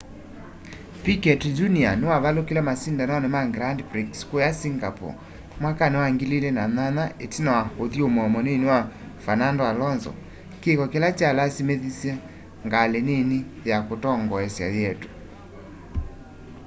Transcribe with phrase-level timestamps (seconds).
[1.03, 5.15] piquet jr niwavalukile masindanoni ma grand prix kuuya singapore
[5.61, 8.79] mwakani wa 2008 itina wa uthyumuo munini wa
[9.23, 10.11] fernando alonso
[10.61, 12.13] kiko kila kyalasimithisye
[12.67, 13.37] ngali nini
[13.69, 15.11] ya kutongoesya yietwe